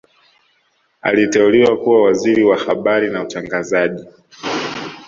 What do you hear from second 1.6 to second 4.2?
kuwa Waziri wa habari na utangazaji